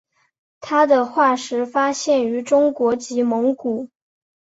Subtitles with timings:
[0.61, 3.87] 它的化石发现于中国及蒙古。